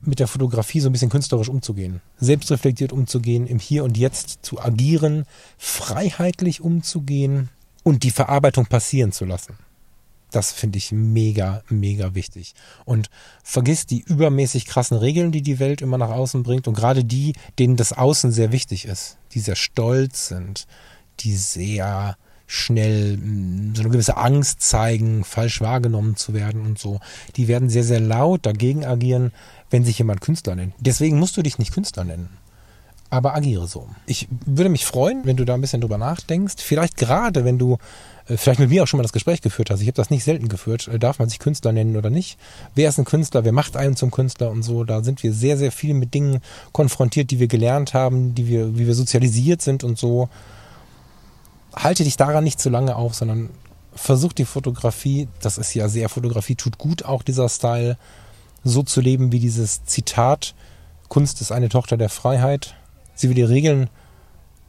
mit 0.00 0.20
der 0.20 0.28
Fotografie 0.28 0.80
so 0.80 0.88
ein 0.88 0.92
bisschen 0.92 1.10
künstlerisch 1.10 1.48
umzugehen. 1.48 2.00
Selbstreflektiert 2.18 2.92
umzugehen, 2.92 3.46
im 3.46 3.58
Hier 3.58 3.84
und 3.84 3.96
Jetzt 3.96 4.40
zu 4.42 4.60
agieren, 4.60 5.26
freiheitlich 5.56 6.60
umzugehen 6.60 7.48
und 7.82 8.02
die 8.02 8.10
Verarbeitung 8.10 8.66
passieren 8.66 9.12
zu 9.12 9.24
lassen. 9.24 9.58
Das 10.30 10.52
finde 10.52 10.76
ich 10.76 10.92
mega, 10.92 11.62
mega 11.70 12.14
wichtig. 12.14 12.54
Und 12.84 13.08
vergiss 13.42 13.86
die 13.86 14.00
übermäßig 14.00 14.66
krassen 14.66 14.98
Regeln, 14.98 15.32
die 15.32 15.40
die 15.40 15.58
Welt 15.58 15.80
immer 15.80 15.96
nach 15.96 16.10
außen 16.10 16.42
bringt 16.42 16.68
und 16.68 16.74
gerade 16.74 17.02
die, 17.02 17.32
denen 17.58 17.76
das 17.76 17.94
Außen 17.94 18.30
sehr 18.30 18.52
wichtig 18.52 18.84
ist, 18.84 19.16
die 19.32 19.40
sehr 19.40 19.56
stolz 19.56 20.28
sind, 20.28 20.66
die 21.20 21.34
sehr 21.34 22.16
schnell 22.48 23.18
mm, 23.18 23.74
so 23.76 23.82
eine 23.82 23.90
gewisse 23.90 24.16
Angst 24.16 24.62
zeigen, 24.62 25.22
falsch 25.22 25.60
wahrgenommen 25.60 26.16
zu 26.16 26.34
werden 26.34 26.62
und 26.66 26.78
so. 26.78 26.98
Die 27.36 27.46
werden 27.46 27.68
sehr, 27.68 27.84
sehr 27.84 28.00
laut 28.00 28.44
dagegen 28.44 28.84
agieren, 28.84 29.32
wenn 29.70 29.84
sich 29.84 29.98
jemand 29.98 30.22
Künstler 30.22 30.56
nennt. 30.56 30.74
Deswegen 30.80 31.18
musst 31.18 31.36
du 31.36 31.42
dich 31.42 31.58
nicht 31.58 31.72
Künstler 31.72 32.04
nennen. 32.04 32.30
Aber 33.10 33.34
agiere 33.34 33.66
so. 33.66 33.86
Ich 34.06 34.28
würde 34.44 34.70
mich 34.70 34.84
freuen, 34.84 35.24
wenn 35.24 35.36
du 35.36 35.44
da 35.44 35.54
ein 35.54 35.60
bisschen 35.60 35.80
drüber 35.80 35.96
nachdenkst. 35.96 36.56
Vielleicht 36.58 36.96
gerade, 36.96 37.44
wenn 37.44 37.58
du 37.58 37.78
äh, 38.26 38.36
vielleicht 38.36 38.60
mit 38.60 38.70
mir 38.70 38.82
auch 38.82 38.86
schon 38.86 38.98
mal 38.98 39.02
das 39.02 39.12
Gespräch 39.12 39.40
geführt 39.40 39.70
hast. 39.70 39.80
Ich 39.80 39.86
habe 39.86 39.96
das 39.96 40.10
nicht 40.10 40.24
selten 40.24 40.48
geführt. 40.48 40.88
Äh, 40.88 40.98
darf 40.98 41.18
man 41.18 41.28
sich 41.28 41.38
Künstler 41.38 41.72
nennen 41.72 41.96
oder 41.96 42.10
nicht? 42.10 42.38
Wer 42.74 42.88
ist 42.88 42.98
ein 42.98 43.04
Künstler? 43.04 43.44
Wer 43.44 43.52
macht 43.52 43.76
einen 43.76 43.96
zum 43.96 44.10
Künstler 44.10 44.50
und 44.50 44.62
so? 44.62 44.84
Da 44.84 45.02
sind 45.02 45.22
wir 45.22 45.32
sehr, 45.32 45.56
sehr 45.56 45.72
viel 45.72 45.94
mit 45.94 46.12
Dingen 46.14 46.40
konfrontiert, 46.72 47.30
die 47.30 47.40
wir 47.40 47.48
gelernt 47.48 47.94
haben, 47.94 48.34
die 48.34 48.46
wir, 48.46 48.78
wie 48.78 48.86
wir 48.86 48.94
sozialisiert 48.94 49.62
sind 49.62 49.84
und 49.84 49.98
so 49.98 50.28
halte 51.82 52.04
dich 52.04 52.16
daran 52.16 52.44
nicht 52.44 52.60
zu 52.60 52.70
lange 52.70 52.96
auf, 52.96 53.14
sondern 53.14 53.50
versuch 53.94 54.32
die 54.32 54.44
Fotografie, 54.44 55.28
das 55.40 55.58
ist 55.58 55.74
ja 55.74 55.88
sehr, 55.88 56.08
Fotografie 56.08 56.54
tut 56.54 56.78
gut, 56.78 57.04
auch 57.04 57.22
dieser 57.22 57.48
Style, 57.48 57.96
so 58.64 58.82
zu 58.82 59.00
leben 59.00 59.32
wie 59.32 59.40
dieses 59.40 59.84
Zitat, 59.84 60.54
Kunst 61.08 61.40
ist 61.40 61.52
eine 61.52 61.68
Tochter 61.68 61.96
der 61.96 62.08
Freiheit. 62.10 62.74
Sie 63.14 63.28
will 63.28 63.34
die 63.34 63.42
Regeln 63.42 63.88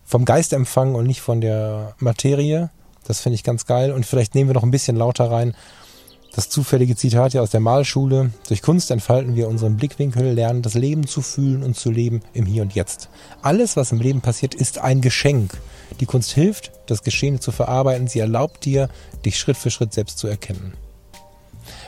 vom 0.05 0.25
Geist 0.25 0.53
empfangen 0.53 0.95
und 0.95 1.05
nicht 1.05 1.21
von 1.21 1.41
der 1.41 1.95
Materie. 1.99 2.69
Das 3.03 3.19
finde 3.19 3.35
ich 3.35 3.43
ganz 3.43 3.65
geil. 3.65 3.91
Und 3.91 4.05
vielleicht 4.05 4.35
nehmen 4.35 4.49
wir 4.49 4.53
noch 4.53 4.63
ein 4.63 4.71
bisschen 4.71 4.95
lauter 4.95 5.29
rein. 5.29 5.53
Das 6.39 6.50
zufällige 6.50 6.96
Zitat 6.96 7.34
hier 7.34 7.43
aus 7.43 7.50
der 7.50 7.60
Malschule. 7.60 8.31
Durch 8.48 8.62
Kunst 8.62 8.91
entfalten 8.91 9.36
wir 9.36 9.50
unseren 9.50 9.75
Blickwinkel, 9.75 10.31
lernen 10.31 10.62
das 10.62 10.74
Leben 10.74 11.05
zu 11.05 11.22
fühlen 11.22 11.63
und 11.63 11.75
zu 11.75 11.91
leben 11.91 12.22
im 12.31 12.46
Hier 12.46 12.62
und 12.62 12.74
Jetzt. 12.74 13.10
Alles, 13.41 13.75
was 13.75 13.91
im 13.91 14.00
Leben 14.00 14.22
passiert, 14.22 14.55
ist 14.55 14.77
ein 14.77 15.01
Geschenk. 15.01 15.58
Die 16.00 16.05
Kunst 16.05 16.31
hilft, 16.31 16.72
das 16.86 17.03
Geschehene 17.03 17.41
zu 17.41 17.51
verarbeiten. 17.51 18.08
Sie 18.08 18.19
erlaubt 18.19 18.63
dir, 18.63 18.88
dich 19.25 19.38
Schritt 19.38 19.58
für 19.58 19.69
Schritt 19.69 19.91
selbst 19.91 20.17
zu 20.17 20.27
erkennen. 20.27 20.75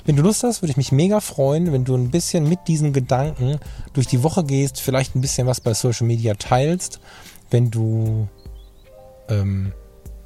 Wenn 0.04 0.18
du 0.18 0.22
Lust 0.22 0.44
hast, 0.44 0.62
würde 0.62 0.72
ich 0.72 0.78
mich 0.78 0.92
mega 0.92 1.22
freuen, 1.22 1.72
wenn 1.72 1.86
du 1.86 1.96
ein 1.96 2.12
bisschen 2.12 2.50
mit 2.50 2.68
diesen 2.68 2.92
Gedanken 2.92 3.58
durch 3.94 4.08
die 4.08 4.22
Woche 4.22 4.44
gehst, 4.44 4.82
vielleicht 4.82 5.16
ein 5.16 5.22
bisschen 5.22 5.48
was 5.48 5.62
bei 5.62 5.74
Social 5.74 6.08
Media 6.08 6.34
teilst, 6.34 7.00
wenn 7.52 7.72
du 7.72 8.28
ähm, 9.30 9.72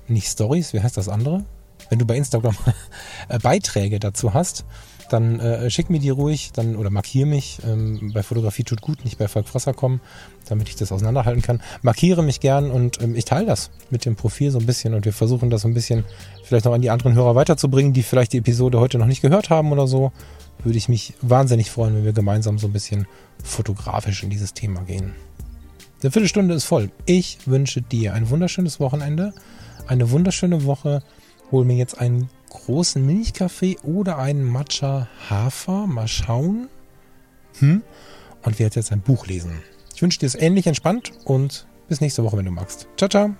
nicht 0.08 0.28
Stories, 0.28 0.74
wie 0.74 0.82
heißt 0.82 0.98
das 0.98 1.10
andere? 1.10 1.44
Wenn 1.90 2.00
du 2.00 2.06
bei 2.06 2.16
Instagram 2.16 2.56
äh, 3.30 3.40
Beiträge 3.40 4.00
dazu 4.00 4.34
hast, 4.34 4.66
dann 5.10 5.40
äh, 5.40 5.70
schick 5.70 5.90
mir 5.90 6.00
die 6.00 6.10
ruhig, 6.10 6.52
dann 6.54 6.76
oder 6.76 6.90
markiere 6.90 7.28
mich. 7.28 7.60
Ähm, 7.66 8.12
bei 8.14 8.24
Fotografie 8.24 8.64
tut 8.64 8.82
gut, 8.82 9.04
nicht 9.06 9.18
bei 9.18 9.28
Falk 9.28 9.48
Frasser 9.48 9.74
kommen, 9.74 10.02
damit 10.48 10.70
ich 10.70 10.76
das 10.76 10.92
auseinanderhalten 10.92 11.42
kann. 11.42 11.62
Markiere 11.82 12.24
mich 12.24 12.40
gern 12.40 12.72
und 12.72 13.02
ähm, 13.02 13.16
ich 13.16 13.26
teile 13.26 13.46
das 13.46 13.70
mit 13.90 14.06
dem 14.06 14.16
Profil 14.16 14.52
so 14.52 14.60
ein 14.60 14.66
bisschen 14.66 14.94
und 14.94 15.06
wir 15.06 15.14
versuchen 15.14 15.50
das 15.50 15.62
so 15.62 15.68
ein 15.68 15.74
bisschen 15.74 16.06
vielleicht 16.44 16.66
noch 16.66 16.74
an 16.74 16.82
die 16.82 16.90
anderen 16.90 17.14
Hörer 17.14 17.36
weiterzubringen, 17.36 17.94
die 17.94 18.04
vielleicht 18.04 18.34
die 18.34 18.40
Episode 18.40 18.80
heute 18.80 18.98
noch 18.98 19.06
nicht 19.06 19.22
gehört 19.22 19.50
haben 19.50 19.72
oder 19.72 19.88
so. 19.88 20.12
Würde 20.64 20.78
ich 20.78 20.90
mich 20.90 21.14
wahnsinnig 21.22 21.70
freuen, 21.70 21.96
wenn 21.96 22.06
wir 22.06 22.14
gemeinsam 22.14 22.58
so 22.58 22.68
ein 22.68 22.74
bisschen 22.74 23.08
fotografisch 23.44 24.24
in 24.24 24.30
dieses 24.30 24.54
Thema 24.54 24.82
gehen. 24.82 25.14
Eine 26.02 26.12
Viertelstunde 26.12 26.54
ist 26.56 26.66
voll. 26.66 26.92
Ich 27.06 27.40
wünsche 27.46 27.82
dir 27.82 28.14
ein 28.14 28.30
wunderschönes 28.30 28.80
Wochenende, 28.80 29.34
eine 29.88 30.12
wunderschöne 30.12 30.66
Woche. 30.66 31.04
Hol 31.52 31.66
mir 31.66 31.76
jetzt 31.76 32.00
einen 32.00 32.30
großen 32.50 33.06
Milchkaffee 33.06 33.78
oder 33.84 34.18
einen 34.18 34.44
Matcha 34.44 35.08
Hafer. 35.30 35.88
Mal 35.88 36.08
schauen. 36.08 36.70
Hm? 37.60 37.84
Und 38.44 38.60
werde 38.60 38.76
jetzt 38.76 38.92
ein 38.92 39.02
Buch 39.02 39.28
lesen. 39.28 39.62
Ich 39.94 40.02
wünsche 40.02 40.20
dir 40.20 40.28
es 40.28 40.36
ähnlich 40.36 40.68
entspannt 40.68 41.12
und 41.24 41.68
bis 41.88 42.02
nächste 42.02 42.24
Woche, 42.24 42.38
wenn 42.38 42.46
du 42.46 42.52
magst. 42.52 42.88
Ciao, 42.98 43.10
ciao. 43.10 43.36